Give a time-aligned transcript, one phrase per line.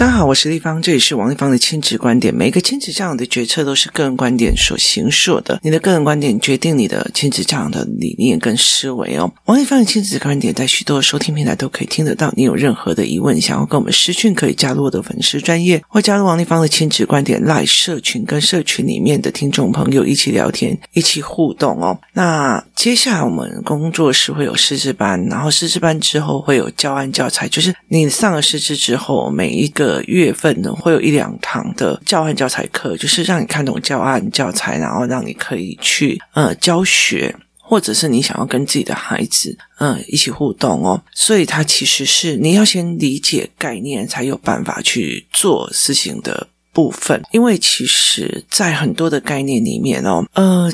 [0.00, 2.34] 大家好，我是丽芳，这里是王丽芳的亲子观点。
[2.34, 9.30] 每一个亲子教养的决策都是个人观点所形塑的，你的个人观点决定你的亲子教养的理念跟思维哦。
[9.44, 12.32] 王丽芳的亲子观点在许多收听平台都可以听得到。
[12.34, 22.00] 你有任何的疑问，想要跟我们私讯，可以加入我的粉丝专业，或加入王丽芳的亲子观点 Live 社群，跟社群里面的听众朋友一起聊天，一起互动哦。
[22.14, 29.89] 那接下来我们工作室会有师资班，然后师资班之后会有教案教材，就是你上了师资之后，每一个。
[30.04, 41.02] 月份呢，会有一两堂的教案教材课，就是让你看懂教案教材，然后让你可以去呃教学，或者是你想要跟自己的孩子嗯、一起互动哦。
[41.12, 47.22] 所以它其实是你要先理解概念，才有办法去做事情的部分。
[47.32, 50.72] 因为其实，在很多的概念里面哦，呃。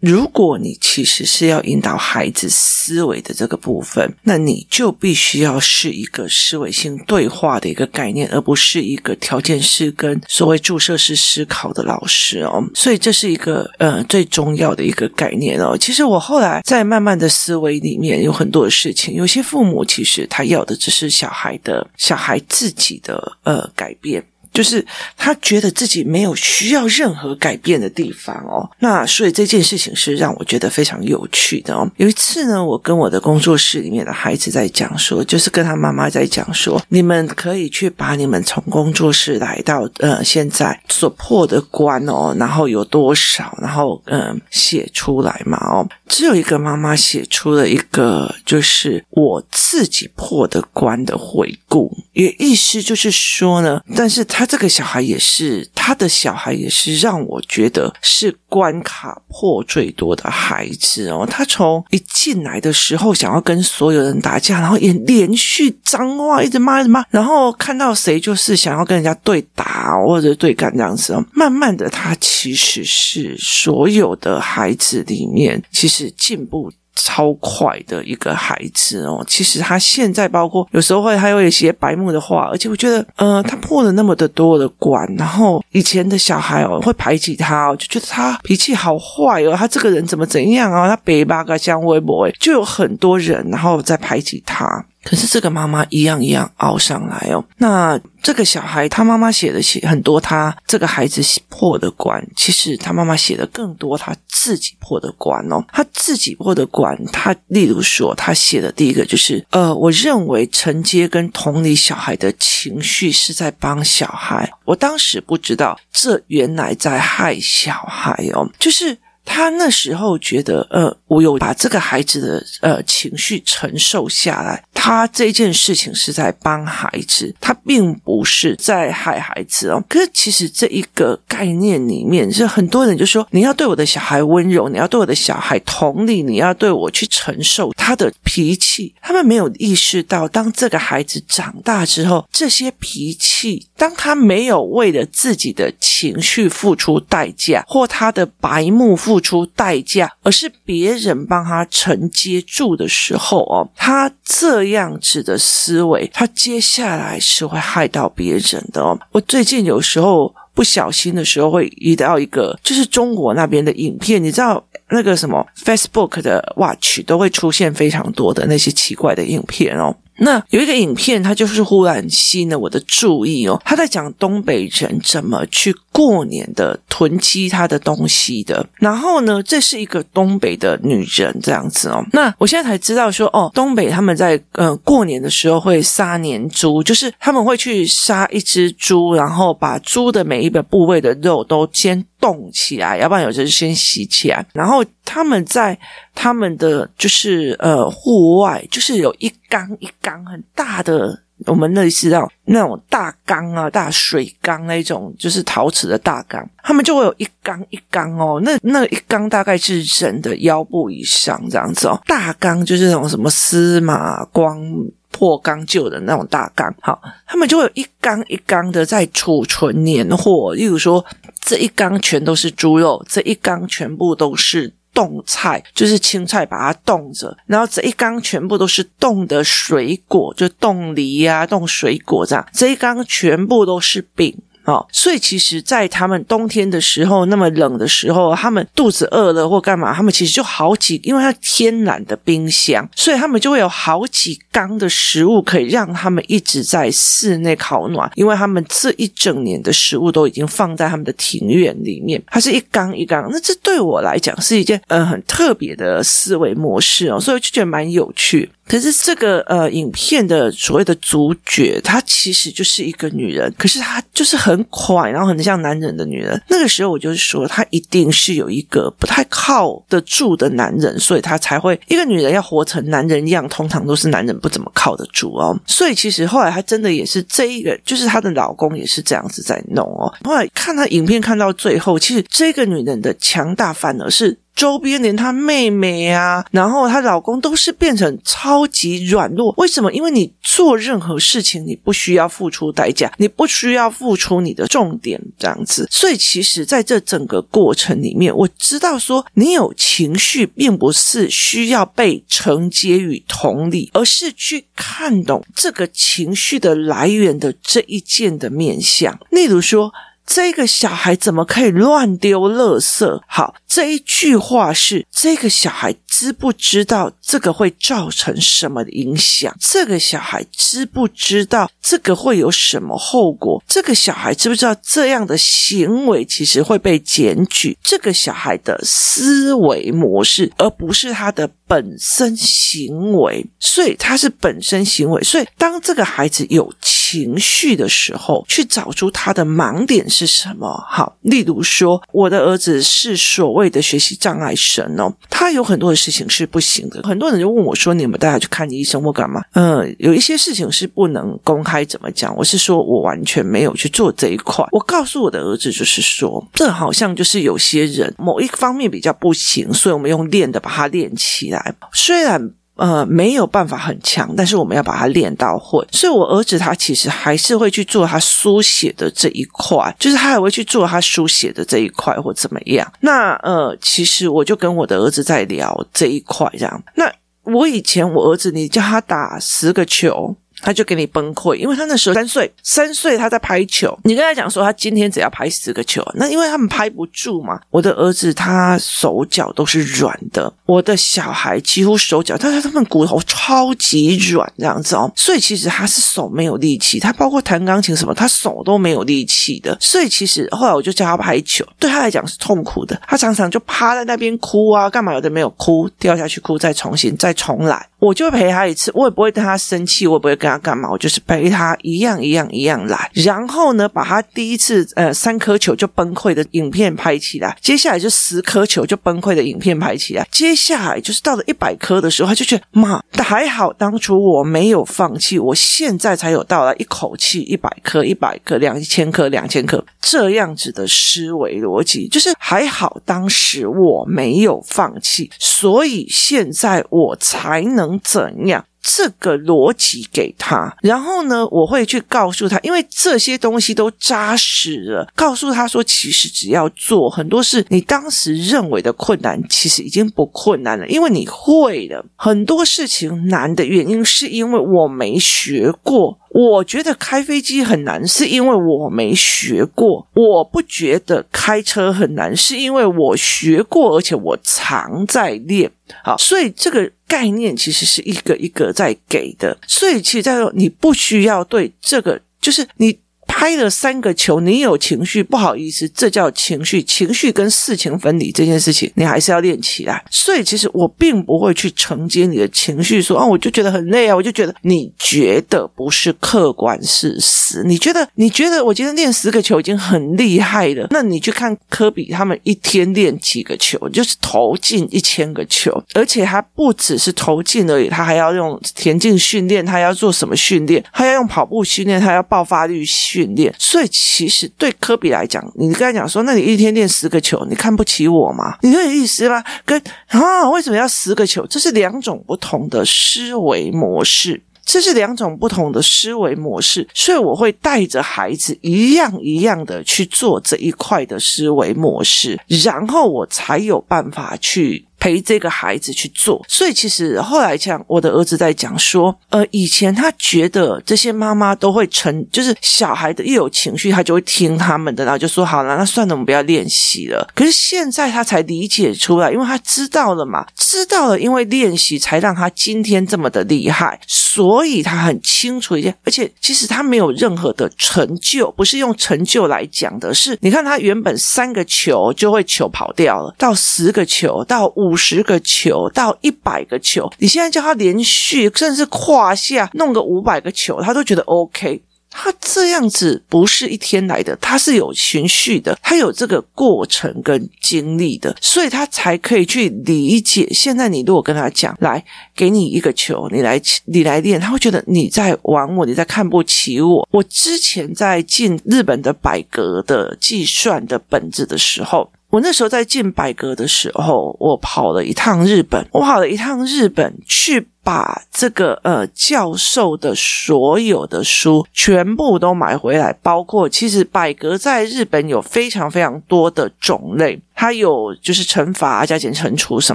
[0.00, 12.62] 如果你其实是要引导孩子思维的这个部分，那你就必须要是一个思维性对话的一个概念，而不是一个条件式跟所谓注射式思考的老师哦。
[12.74, 15.76] 所以这是一个呃最重要的一个概念哦。
[15.76, 24.24] 其实我后来在慢慢的思维里面有很多的事情，有些父母其实他要的只是小孩的小孩自己的呃改变。
[24.52, 24.84] 就是
[25.16, 31.88] 他觉得自己没有需要任何改变的地方哦，那所以这件事情是让我觉得非常有趣的哦。
[31.96, 45.88] 有一次呢，我跟我的工作室里面的孩子在讲说，就是跟他妈妈在讲说，你们可以去把你们从工作室来到呃现在所破的关哦，然后有多少，然后嗯、写出来嘛哦。
[46.08, 54.39] 只有一个妈妈写出了一个，就是我自己破的关的回顾，也意思就是说呢，但是他。
[54.40, 61.28] 他这个小孩也是，他的小孩也是让我觉得是关卡破最多的孩子哦。
[61.30, 71.14] 他从一进来的时候想要跟所有人打架，然后也连续脏话一直骂一直骂，然后看到谁就是想要跟人家对打或者对干这样子。
[71.34, 76.72] 慢慢的，他其实是所有的孩子里面其实进步。
[77.04, 94.84] 超快的一个孩子哦，其实他现在包括有时候会还有一些白目的话，而且我觉得，呃，他破了那么的多的关，然后以前的小孩哦会排挤他哦，就觉得他脾气好坏哦，他这个人怎么怎样啊，他北八个像微博，就有很多人然后在排挤他。
[95.02, 97.44] 可是这个妈妈一样一样熬上来哦。
[97.56, 105.64] 那这个小孩，他妈妈写的写很多，他这个孩子破的关，其实他妈妈写的更多，他自己破的关哦。
[105.72, 114.50] 他自己破的关，他例如说，他写的第一个就是，呃，我认为承接跟同理小孩的情绪是在帮小孩。
[114.64, 118.96] 我当时不知道，这原来在害小孩哦，就是。
[119.32, 129.80] 他那时候觉得，呃，我有把这个孩子的呃情绪承受下来，他这件事情是在帮孩子，他并不是在害孩子哦。
[129.88, 138.92] 可是其实这一个概念里面，是很多人就说，你要对我的小孩温柔，你要对我的小孩同理，你要对我去承受他的脾气。
[139.00, 149.19] 他们没有意识到，当这个孩子长大之后，这些脾气，当他没有为了自己的情绪付出代价，或他的白目付。
[149.20, 158.98] 付出代价，而是别人帮他承接住的时候哦，他这样子的思维，他接下来是会害到别人的哦。
[159.12, 169.94] 我最近有时候不小心的时候会遇到一个，就是中国那边的影片，你知道那个什么 Facebook 的 Watch 都会出现非常多的那些奇怪的影片哦。
[170.20, 173.60] 那有一个影片，它就是忽然吸引了我的注意哦。
[173.64, 178.64] 他在讲东北人怎么去过年的囤积他的东西的。
[178.76, 182.04] 然后呢，这是一个东北的女人这样子哦。
[182.12, 195.76] 那我现在才知道说，哦，东北他们在呃过年的时候会杀年猪，就是他们会去杀一只猪，然后把猪的每一个部位的肉都先冻起来，要不然有时候先洗起来，然后他们在
[196.14, 214.62] 他们的就是呃户外，就是有一缸一缸很大的，我们类似那种那种大缸啊，大水缸那种，就是陶瓷的大缸，他们就会有一缸一缸哦，那那一缸大概是人的腰部以上这样子哦，大缸就是那种什么司马光
[215.10, 221.04] 破缸旧的那种大缸，好，他们就会有一缸一缸的在储存年货，例如说。
[221.42, 227.34] 这一缸全都是猪肉，这一缸全部都是冻菜，就是青菜，把它冻着。
[227.46, 232.46] 然后这一缸全部都是冻的水果，就冻梨呀、冻水果这样。
[232.52, 234.36] 这一缸全部都是饼。
[234.64, 253.28] 哦，所以其实，在他们冬天的时候，那么冷的时候，他们肚子饿了或干嘛，他们其实就好几，因为它天然的冰箱，所以他们就会有好几缸的食物可以让他们一直在室内烤暖，因为他们这一整年的食物都已经放在他们的庭院里面，它是一缸一缸。
[253.32, 258.50] 那这对我来讲是一件呃很特别的思维模式哦，所以我就觉得蛮有趣。
[258.66, 266.40] 可是这个呃，影片的所谓的主角，她其实就是一个女人，可是她就是很快，然后很像男人的女人。
[266.48, 275.58] 那个时候我就是说，她一定是有一个不太靠得住的男人，所以她才会一个女人要活成男人一样，通常都是男人不怎么靠得住哦。
[275.66, 280.12] 所以其实后来她真的也是这一个，就是她的老公也是这样子在弄哦。
[280.24, 284.38] 后来看她影片看到最后，其实这个女人的强大反而是。
[284.54, 289.54] 周边连她妹妹啊，然后她老公都是变成超级软弱。
[289.56, 289.92] 为什么？
[289.92, 295.88] 因为你做任何事情，你不需要付出代价，你不需要付出你的重点，这样子。
[295.90, 309.18] 所以，其实在这整个过程里面，我知道说，你有情绪，并不是需要被承接与同理，而是去看懂这个情绪的来源的这一件的面向。
[309.30, 309.92] 例如说。
[310.32, 313.20] 这个小孩怎么可以乱丢垃圾？
[313.26, 319.56] 好，这一句话是这个小孩知不知道这个会造成什么影响？
[319.60, 323.62] 这个小孩知不知道这个会有什么后果？
[323.68, 327.78] 这个小孩知不知道这样的行为其实会被检举？
[327.82, 335.22] 这个小孩的思维模式，而不是他的本身行为，所以他是本身行为。
[335.22, 340.84] 所以当这个孩子有情绪的时候，去找出他的盲点是什么？
[340.88, 347.02] 好，例如说，我的儿子是所谓的学习障碍生哦，他有很多的事情是不行的。
[347.02, 352.34] 很多人就问我说：“你们带他去看医生或干嘛？”嗯，有一些事情是不能公开怎么讲。
[352.36, 354.64] 我是说我完全没有去做这一块。
[354.72, 361.74] 我告诉我的儿子，就是说，这好像就是有些人某一方面比较不行，所以我们用练的把它练起来。
[361.92, 362.50] 虽然。
[362.80, 365.86] 呃，没有办法很强，但是我们要把它练到会。
[365.92, 372.90] 所以，我儿子他其实还是会去做他书写的这一块，就是他还会去做他书写的这一块或怎么样。
[373.00, 376.82] 那呃，其实我就跟我的儿子在聊这一块，这样。
[376.94, 377.04] 那
[377.42, 380.34] 我以前我儿子，你叫他打十个球。
[380.62, 383.96] 他就给你崩溃，因为他那时候三岁，三岁他在拍球。
[384.04, 387.60] 你跟他讲说，他今天只要拍十个球，那因为他们拍不住嘛。
[387.70, 395.10] 我的儿子他手脚都是软的，我的小孩几乎手脚，但是他们骨头超级软这样子哦。
[395.16, 399.76] 所以其实他是手没有力气，他包括弹钢琴什么，他手都没有力气的。
[399.80, 403.00] 所以其实后来我就叫他拍球，对他来讲是痛苦的。
[403.08, 407.88] 他常常就趴在那边哭啊，干嘛有的没有哭，掉下去哭，再重新再重来。
[407.98, 410.49] 我就陪他一次，我也不会跟他生气，我也不会跟。
[410.50, 410.90] 要干嘛？
[410.90, 438.64] 我就是陪他一样一样一样来，然后呢，把他第一次呃三颗球就崩溃的影片拍起来，接下来就十颗球就崩溃的影片拍起来，接下来就是到了一百颗的时候，他就觉得妈，还好当初我没有放弃，我现在才有到了一口气一百颗一百颗两千颗两千颗这样子的思维逻辑，就是还好当时我没有放弃，所以现在我才能怎样。
[438.82, 445.06] 这个逻辑给他，然后呢，我会去告诉他，因为这些东西都扎实了。
[445.14, 452.04] 告诉他说，其实只要做很多事，你当时认为的困难，其实已经不困难了，因为你会了。
[452.16, 456.18] 很多事情难的原因，是因为我没学过。
[456.32, 460.06] 我觉得开飞机很难，是因为我没学过。
[460.14, 465.68] 我不觉得开车很难，是因为我学过，而且我常在练。
[466.04, 469.58] 好，所以这个概念其实是一个一个在给的。
[469.66, 472.96] 所以其实在说，你不需要对这个，就是你。
[473.40, 476.82] 拍了三个球，你有情绪，不好意思，这叫情绪。
[476.82, 480.04] 情绪跟事情分离这件事情，你还是要练起来。
[480.10, 487.62] 所以，其实我并不会去承接你的情绪，说啊，我就觉得很累啊，我就觉得你觉得不是客观事实。
[487.64, 500.84] 你觉得你觉得我今天练十个球已经很厉害了，那你去看科比他们一天练几个球，就是投进一千个球，而且还不只是投进而已，他还要用田径训练，他要做什么训练？
[500.92, 503.29] 他要用跑步训练，他要爆发力训。
[503.34, 508.56] 练，所以其实对科比来讲，你跟他讲说，那你一天练十个球，你看不起我吗？
[508.62, 509.42] 你有意思吗？
[509.64, 511.46] 跟啊，为什么要十个球？
[511.46, 524.86] 这是两种不同的思维模式，这是两种不同的思维模式，所以我会带着孩子一样一样的去做这一块的思维模式，然后我才有办法去。
[525.00, 526.44] 陪这个孩子去做。
[526.46, 537.28] 所以其实后来像我的儿子在讲说，呃，以前他觉得这些妈妈都会成，就是小孩的一有情绪，他就会听他们的，然后就说好了，那算了，我们不要练习了。
[537.34, 543.98] 可是现在他才理解出来，因为他知道了嘛，知道了，因为练习才让他今天这么的厉害，
[544.32, 561.82] 所以他很清楚一件，而且其实他没有任何的成就，不是用成就来讲的，是你看他原本三个球就会球跑掉了，到十个球，到五十个球，到一百个球，你现在叫他连续，甚至胯下弄个五百个球，他都觉得 OK。
[562.10, 570.48] 他这样子不是一天来的，他是有循序的，他有这个过程跟经历的，所以他才可以去理解。
[570.50, 577.08] 现在你如果跟他讲，来给你一个球，你来你来练，他会觉得你在玩我，你在看不起我。
[577.12, 587.68] 我之前在进日本的百格的计算的本子的时候，我那时候在进百格的时候，我跑了一趟日本，我跑了一趟日本去。
[587.90, 597.40] 把这个呃教授的所有的书全部都买回来，包括其实百格在日本有非常非常多的种类。
[597.52, 599.94] 它有就是乘法、加减、乘除什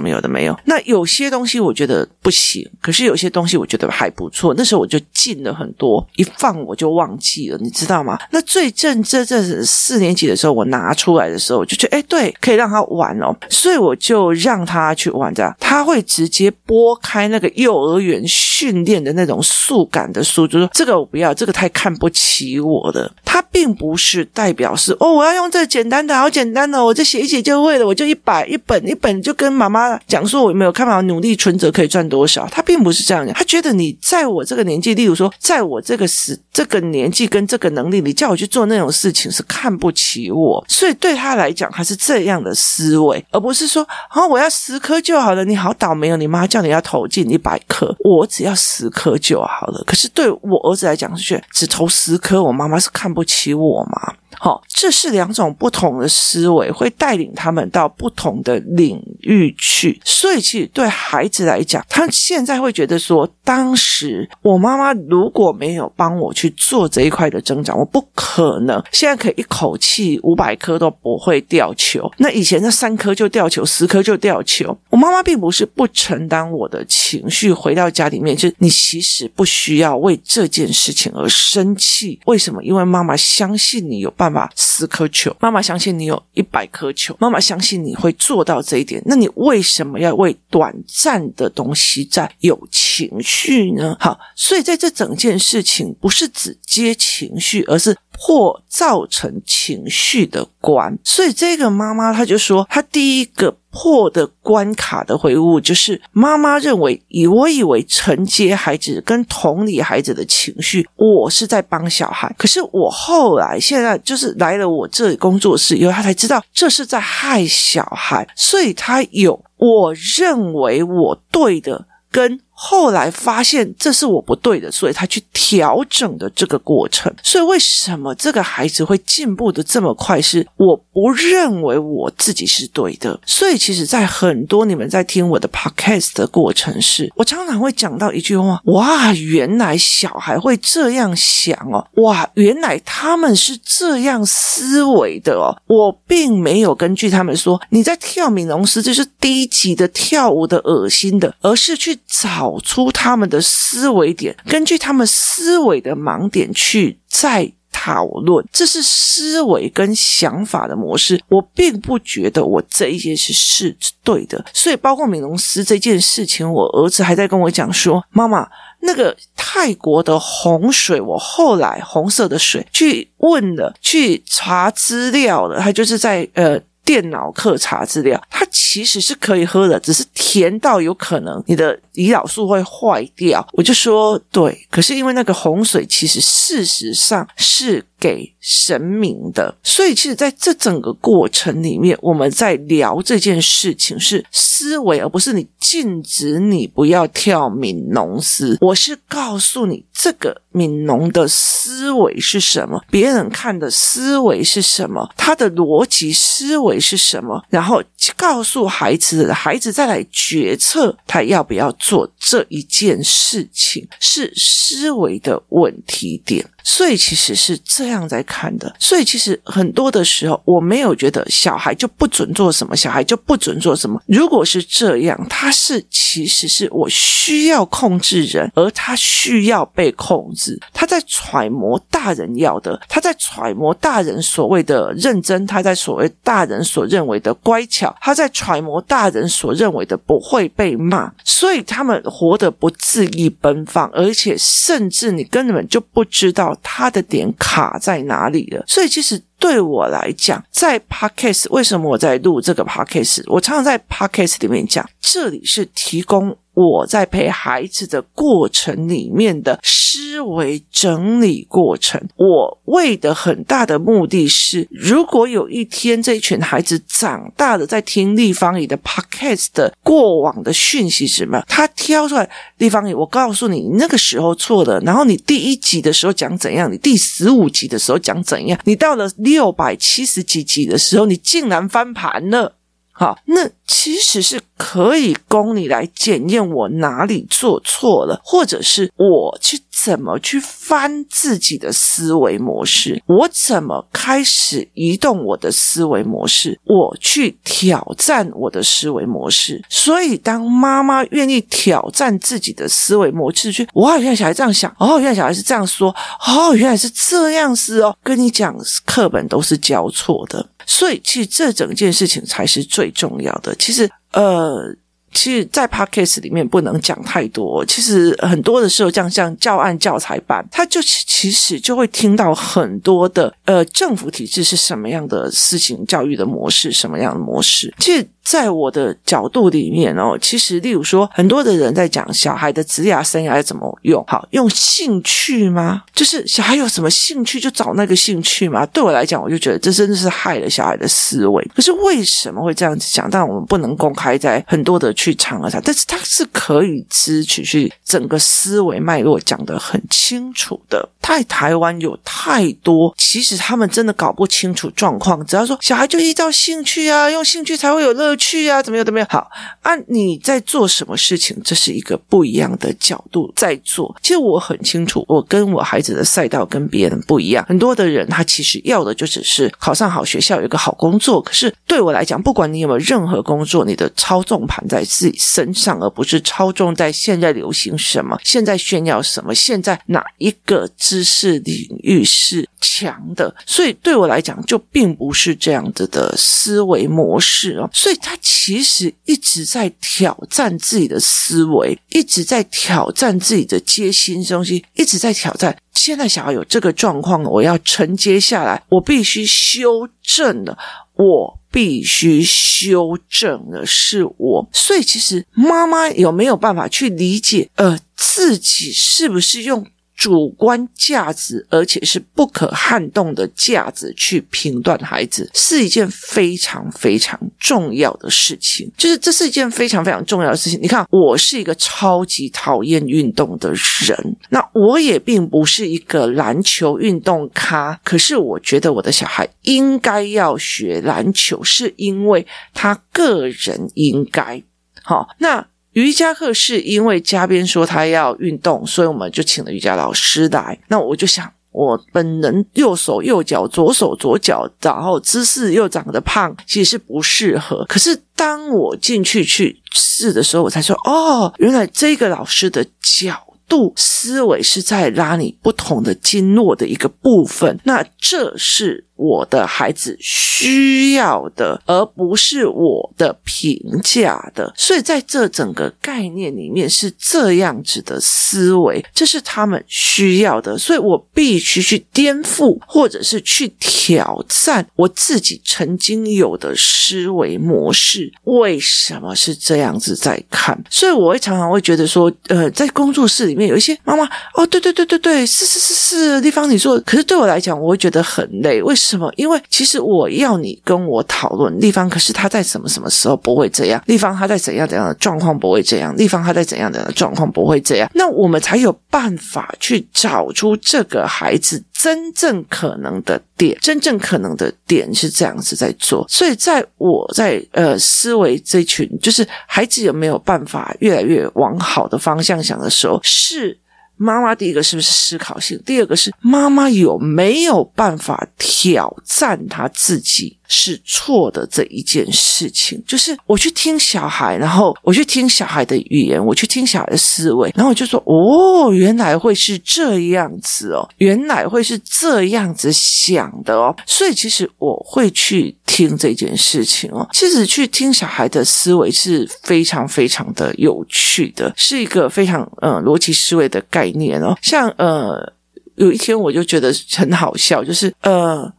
[0.00, 0.56] 么有的没有。
[0.66, 4.54] 那有些东西我觉得不行，可是有些东西我觉得还不错。
[4.56, 8.16] 那时候我就进了很多，一放我就忘记了，你知道吗？
[8.30, 15.52] 那最正这这四年级的时候，我拿出来的时候，我就觉得哎，对，可以让他玩哦，所以我就让他去玩这样。
[15.58, 23.12] 他会直接拨开那个幼儿园训练的那种速感的书，就说这个我不要，这个太看不起我了。
[23.56, 27.56] 并不是代表是哦，我要用这简单的，好简单的，我这写一写就。
[27.62, 32.46] 为了我就一百一本一本就跟妈妈讲说，我没有看好努力存折可以赚多少？
[32.52, 45.42] 他并不是这样讲，他觉得你在我这个年纪，例如说在我这个时这个年纪跟这个能力，你叫我去做那种事情是看不起我，所以对他来讲他是这样的思维，而不是说啊我要十颗就好了。
[45.46, 49.82] 你好倒霉哦，你妈叫你要投进一百颗，我只要十颗就好了。
[49.86, 54.12] 可是对我儿子来讲是，只投十颗，我妈妈是看不起起我吗？
[54.38, 60.00] 好，这是两种不同的思维，会带领他们到不同的领域去。
[60.04, 72.10] 所以，其实对孩子来讲，他现在会觉得说，当时我妈妈如果没有帮我去做这一块的增长，我不可能现在可以一口气五百颗都不会掉球。
[72.18, 74.76] 那以前那三颗就掉球，十颗就掉球。
[74.90, 82.18] 我妈妈并不是不承担我的情绪，回到家里面，就你其实不需要为这件事情而生气。
[82.26, 82.62] 为什么？
[82.62, 84.36] 因为妈妈相信你有办法。
[84.36, 89.00] 妈妈十颗球，妈妈相信你有一百颗球，妈妈相信你会做到这一点。
[89.06, 93.96] 那你为什么要为短暂的东西在有情绪呢？
[94.00, 100.98] 好，所以在这整件事情不是只接情绪，而是破造成情绪的关。
[101.04, 103.56] 所以这个妈妈她就说，她第一个。
[103.76, 112.34] 破的关卡的回悟，就是妈妈认为，以我以为承接孩子跟同理孩子的情绪，我是在帮小孩。
[112.38, 122.40] 可是我后来现在就是来了我这里工作室以后，他才知道这是在害小孩，所以他有我认为我对的跟。
[122.58, 127.14] 后来发现这是我不对的，所以他去调整的这个过程。
[127.22, 130.20] 所以为什么这个孩子会进步的这么快？
[130.22, 133.20] 是我不认为我自己是对的。
[133.26, 141.86] 所以其实，在很多你们在听我的 podcast 的过程是，我常常会讲到一句话：哇，原来小孩会这样想哦！
[142.02, 145.54] 哇，原来他们是这样思维的哦！
[145.66, 152.45] 我并没有根据他们说你在跳米龙斯，这是低级的跳舞的恶心的，而是去找。
[152.46, 161.20] 找出他们的思维点，根据他们思维的盲点去再讨论，这是思维跟想法的模式。
[161.28, 168.48] 我并不觉得我这一件事是对的，所以包括美容师这件事情，我儿子还在跟我讲说：“妈妈，
[168.80, 183.46] 那个泰国的洪水，我后来红色的水去问了，去查资料了，他就是在呃。”电脑课查资料，它其实是可以喝的，只是甜到有可能你的胰岛素会坏掉。
[183.52, 198.56] 我就说对，可是因为那个洪水，其实事实上是给神明的，所以其实在这整个过程里面，我们在聊这件事情是思维，而不是你禁止你不要跳悯农斯。
[198.60, 207.82] 我是告诉你，这个悯农的思维是什么，别人看的思维是什么，他的逻辑思维是什么，然后
[208.16, 216.44] 告诉孩子，孩子再来决策他要不要做这一件事情，是思维的问题点。
[216.64, 218.74] 所以其实是这样在看的。
[218.80, 224.02] 所以其实很多的时候，我没有觉得小孩就不准做什么，小孩就不准做什么。
[224.06, 230.60] 如果是这样，他是其实是我需要控制人，而他需要被控制。
[230.72, 241.12] 他在揣摩大人要的，他在揣摩大人所谓的认真，他在所谓大人所认为的乖巧，他在揣摩大人所认为的不会被骂。
[241.22, 246.58] 所以他他们活得不恣意奔放，而且甚至你根本就不知道。
[246.62, 248.64] 他的点卡在哪里了？
[248.66, 253.24] 所以其实对我来讲，在 Podcast 为什么我在录这个 Podcast？
[253.26, 256.34] 我常常在 Podcast 里面讲，这里是提供。
[256.56, 282.55] 我在陪孩子的过程里面的思维整理过程，我为的很大的目的是，如果有一天这一群孩子长大了，在听立方体的 podcast 的过往的讯息什么，他挑出来立方体，我告诉你，你那个时候错了，然后你第一集的时候讲怎样，你第十五集的时候讲怎样，你到了六百七十几集的时候，你竟然翻盘了。
[282.98, 299.62] 好，那其实是可以供你来检验我哪里做错了，或者是我去怎么去翻自己的思维模式，我怎么开始移动我的思维模式，我去挑战我的思维模式。
[299.68, 305.94] 所以，当妈妈愿意挑战自己的思维模式，去哇，原来小孩这样想，哦，原来小孩是这样说，
[306.26, 310.44] 哦，原来是这样子哦，跟你讲，课本都是教错的。
[310.66, 313.54] 所以，其实这整件事情才是最重要的。
[313.54, 314.74] 其实，呃，
[315.16, 317.64] 其实，在 Podcast 里面不能讲太多。
[317.64, 327.74] 其实很多的时候，像像教案教材版，他就其实就会听到很多的，呃，政府体制是什么样的事情，教育的模式什么样的模式。
[327.78, 328.06] 其实。
[328.26, 335.84] 在我的角度里面哦，其实例如说，很多的人在讲小孩的职业生涯怎么用，好，用兴趣吗？
[335.94, 338.66] 就是小孩有什么兴趣就找那个兴趣吗？
[338.66, 341.48] 对我来讲，我就觉得这真的是害了小孩的思维。
[341.54, 343.08] 可是为什么会这样子讲？
[343.08, 350.88] 但我们不能公开在很多的去场合上，但是他是可以支取去整个思维脉络讲得很清楚的。
[351.00, 355.24] 在台湾有太多，其实他们真的搞不清楚状况。
[355.24, 359.08] 只要说小孩就依照兴趣啊，用兴趣才会有乐趣啊，怎么样怎么样？
[359.10, 359.30] 好，
[359.62, 361.36] 啊，你在做什么事情？
[361.44, 363.94] 这是一个不一样的角度在做。
[364.02, 367.44] 其实我很清楚，我跟我孩子的赛道跟别人不一样。
[367.48, 371.20] 很多的人他其实要的就只是考上好学校，有个好工作。
[371.20, 383.34] 可是对我来讲，不管你有没有任何工作，你的操纵盘在自己身上，而不是操纵在现在流行什么，现在炫耀什么，现在哪一个知识领域是强的。
[383.46, 387.68] 所以对我来讲，就并不是这样子的思维模式哦。
[387.72, 395.56] 所以他其实一直在挑战自己的思维，一直在挑战自己的接新东西，一直在挑战。
[395.74, 400.56] 现在小孩有这个状况，我要承接下来，我必须修正了，
[400.94, 404.48] 我必须修正的是我。
[404.52, 409.66] 所以其实妈妈有没有办法去理解，呃，自己是不是用？
[409.96, 418.70] 主观价值，而且是不可撼动的价值，去评断孩子是一件非常非常重要的事情。
[418.76, 420.60] 就是这是一件非常非常重要的事情。
[420.60, 427.80] 你看，我是一个超级讨厌运动的人，那我也并不是一个篮球运动咖。
[427.82, 434.42] 可是，我觉得我的小孩应该要学篮球，是因为他个人应该
[434.82, 435.08] 好。
[435.18, 435.46] 那。
[435.76, 440.58] 瑜伽课是因为嘉宾说他要运动，所以我们就请了瑜伽老师来。
[440.68, 447.62] 那我就想，我本人右手右脚，左手左脚，然后姿势又长得胖，其实不适合。
[447.68, 453.14] 可是当我进去去试的时候，我才说，哦，原来这个老师的角
[453.46, 457.60] 度思维是在拉你不同的经络的一个部分。
[457.64, 458.85] 那这是。
[458.96, 464.52] 我的孩子需要的，而不是我的评价的。
[464.56, 470.56] 所以在这整个概念里面是这样子的思维，这是他们需要的。
[470.56, 478.12] 所以我必须去颠覆，或者是去挑战我自己曾经有的思维模式。
[478.24, 480.58] 为什么是这样子在看？
[480.70, 484.04] 所以我会常常会觉得说，呃，在工作室里面有一些妈妈，
[484.34, 488.62] 哦，对对对对对，是是是是，丽芳你说，可是对我来讲，我会觉得很累。
[488.62, 488.85] 为什么？
[488.86, 489.12] 什么？
[489.16, 493.82] 因为其实我要你跟我讨论立方，可是他在什么什么时候不会这样？
[493.86, 495.96] 立方他在怎样怎样的状况不会这样？
[495.96, 497.90] 立方他在怎样怎样的状况不会这样？
[497.94, 506.06] 那我们才有办法去找出这个孩子真正可能的点，真正可能的点是这样子在做。
[506.08, 513.58] 所以，在我在呃思维这群，就是孩子有没有办法越来越往好的方向想的时候，是。
[513.96, 515.60] 妈妈第一个是不是思考性？
[515.64, 520.35] 第二个是妈妈有没有办法挑战她自己？
[520.48, 533.74] 是错的这一件事情，就是我去听小孩，然后我去听小孩的语言，我去听小孩的思维，然后我就说：哦，原来会是这样子哦，原来会是这样子想的哦。
[533.86, 537.08] 所以其实我会去听这件事情哦。
[537.12, 544.36] 其实去听小孩的思维是非常非常的有趣的，是一个非常呃逻辑思维的概念哦。
[544.42, 545.32] 像呃
[545.76, 548.52] 有一天我就觉得很好笑，就是呃。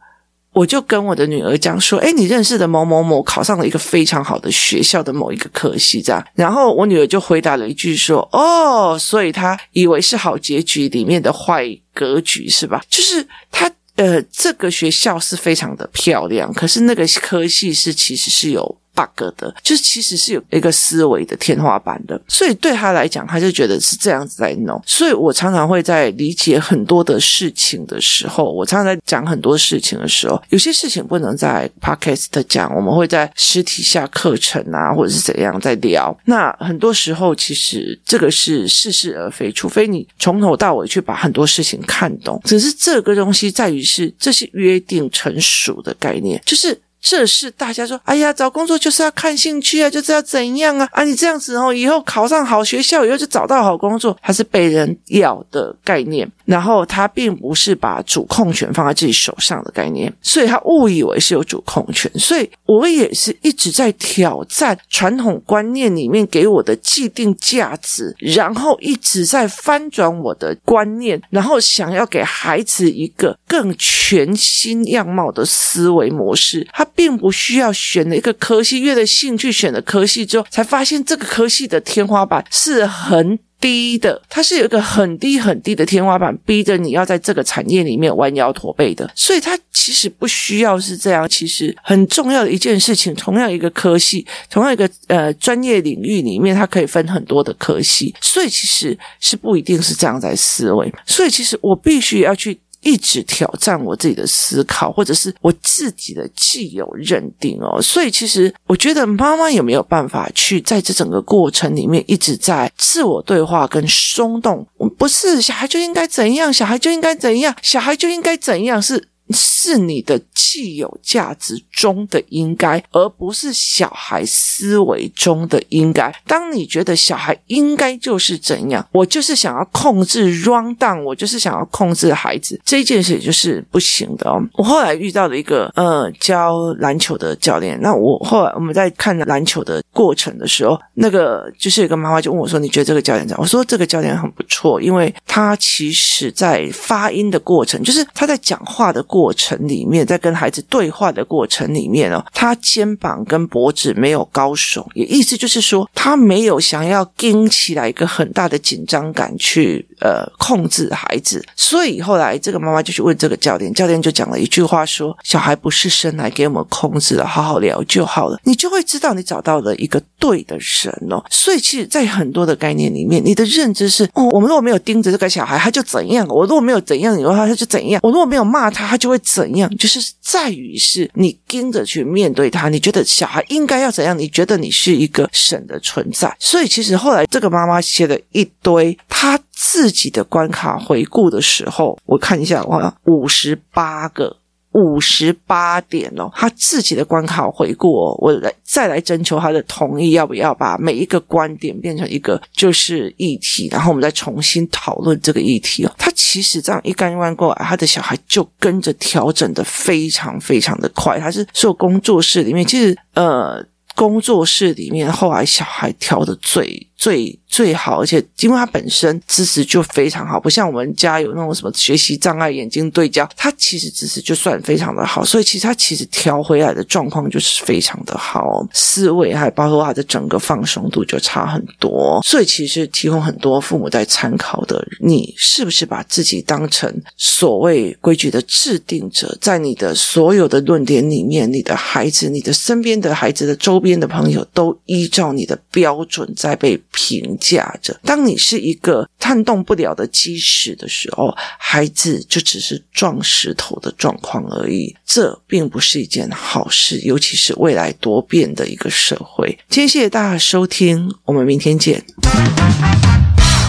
[0.52, 12.82] 我就跟我的女儿讲说：“诶，你认识的某某某考上了一个非常好的学校的某一个科系，这样。”然后我女儿就回答了一句说：“哦，所以她以为是好结局里面的坏格局是吧？
[12.88, 24.80] 就是她呃，这个学校是非常的漂亮，可是那个科系是其实是有。” Bug 的，就是其实是有一个思维的天花板的，所以对他来讲，他就觉得是这样子在弄。
[24.84, 36.16] 所以我常常会在理解很多的事情的时候，我常常在讲很多事情的时候，有些事情不能在 podcast 讲，我们会在实体下课程啊，或者是怎样在聊。
[36.24, 42.40] 那很多时候，其实这个是似是而非，除非你从头到尾去把很多事情看懂。
[42.44, 46.76] 只是这个东西在于是，这是约定成熟的概念，就是。
[47.00, 50.88] 这是大家说，哎呀，找工作就是要看兴趣啊，就是要怎样啊？
[50.92, 56.30] 啊，你这样子哦，以后考上好学校，以后就找到好工作，还是被人要的概念。
[56.48, 62.10] 然后他并不是把主控权放在自己手上的概念，所以他误以为是有主控权。
[62.18, 76.66] 所以我也是一直在挑战传统观念里面给我的既定价值，然后一直在翻转我的观念，然后想要给孩子一个更全新样貌的思维模式。
[76.72, 83.38] 他并不需要选了一个科系，越了兴趣选了科系之后，才发现这个科系的天花板是很。
[83.60, 89.10] 低的，它是有一个很低很低的天花板，逼着你要在这个产业里面弯腰驼背的。
[89.14, 91.28] 所以它其实不需要是这样。
[91.28, 98.14] 其实很重要的一件事情，同样一个科系，同样一个呃专业领域里面，它可以分很多的科系。
[98.20, 100.92] 所以其实是不一定是这样在思维。
[101.04, 102.58] 所以其实我必须要去。
[102.88, 107.80] 一直挑战我自己的思考，或者是我自己的既有认定哦。
[107.82, 114.66] 所以，其实我觉得妈妈有没有办法去在这整个过程里面一直在自我对话跟松动？
[114.96, 119.08] 不是小孩就应该怎样，小孩就应该怎样，小孩就应该怎样是。
[119.30, 126.12] 是你的既有价值中的应该，而不是小孩思维中的应该。
[126.26, 134.40] 当你觉得小孩应该就是怎样，我就是想要控制 run down，我就是想要控制孩子，这件事就是不行的哦。
[134.54, 171.20] 我后来遇到了一个呃教篮球的教练，那我后来我们在看篮球的过程的时候，那个就是有个妈妈就问我说：“你觉得这个教练怎样？”我说：“这个教练很不错，因为他其实在发音的过程，就是他在讲话的过程。”过程里面，在跟孩子对话的过程里面哦，他肩膀跟脖子没有高耸，也意思就是说，他没有想要盯起来一个很大的紧张感去呃控制孩子，所以后来这个妈妈就去问这个教练，教练就讲了一句话说：“小孩不是生来给我们控制的，好好聊就好了。”你就会知道你找到了一个对的人哦。
[171.28, 179.07] 所以其实，在很多的概念里面，你的认知是：哦，我们如果没有盯着这个小孩，他就怎样；我如果没有怎样以后，他就怎样；我如果没有骂他，他就。
[179.08, 179.68] 会怎样？
[179.76, 184.18] 就是在于是你跟着去面对他，你觉得小孩应该要怎样？
[184.18, 194.36] 你觉得你是一个神的存在，所以其实后来这个妈妈写了一堆她自己的关卡回顾的时候，我看一下，哇，五十八个。
[194.72, 205.92] 五十八点哦，他自己的关卡回顾哦，我来再来征求他的同意，要不要把每一个观点变成一个就是议题，然后我们再重新讨论这个议题哦。
[205.98, 211.18] 他其实这样一干一干过来，他的小孩就跟着调整的非常非常的快。
[211.18, 213.64] 他是所有工作室里面，其实呃，
[213.96, 247.96] 工作室里面后来小孩调的最最最好，而且因为他本身知识就非常好，不像我们家有那种什么学习障碍、眼睛对焦，他其实知识就算非常的好，所以其实他其实调回来的状况就是非常的好，思维还包括他的整个放松度就差很多，所以其实提供很多父母在参考的，你是不是把自己当成所谓规矩的制定者，在你的所有的论点里面，你的孩子、你的身边的孩子的周边的朋友都依照你的标准在被评价着。
[248.02, 254.96] 当你是一个撼动不了的基石的时候，孩子就只是撞石头的状况而已。
[255.06, 259.56] 这并不是一件好事，尤其是未来多变的一个社会。
[259.68, 262.04] 今天谢谢大家收听，我们明天见。